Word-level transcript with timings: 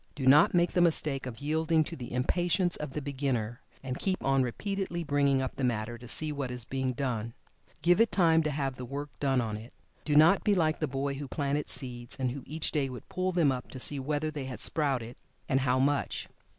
Do 0.15 0.25
not 0.25 0.55
make 0.55 0.71
the 0.71 0.81
mistake 0.81 1.27
of 1.27 1.41
yielding 1.41 1.83
to 1.83 1.95
the 1.95 2.11
impatience 2.11 2.75
of 2.75 2.93
the 2.93 3.03
beginner, 3.03 3.61
and 3.83 3.99
keep 3.99 4.25
on 4.25 4.41
repeatedly 4.41 5.03
bringing 5.03 5.43
up 5.43 5.55
the 5.55 5.63
matter 5.63 5.99
to 5.99 6.07
see 6.07 6.31
what 6.31 6.49
is 6.49 6.65
being 6.65 6.93
done. 6.93 7.35
Give 7.83 8.01
it 8.01 8.11
time 8.11 8.41
to 8.41 8.49
have 8.49 8.77
the 8.77 8.85
work 8.85 9.11
done 9.19 9.39
on 9.41 9.57
it. 9.57 9.73
Do 10.03 10.15
not 10.15 10.43
be 10.43 10.55
like 10.55 10.79
the 10.79 10.87
boy 10.87 11.13
who 11.13 11.27
planted 11.27 11.69
seeds, 11.69 12.15
and 12.15 12.31
who 12.31 12.41
each 12.47 12.71
day 12.71 12.89
would 12.89 13.09
pull 13.09 13.31
them 13.31 13.51
up 13.51 13.69
to 13.69 13.79
see 13.79 13.99
whether 13.99 14.31
they 14.31 14.45
had 14.45 14.59
sprouted, 14.59 15.17
and 15.47 15.59
how 15.59 15.77
much. 15.77 16.27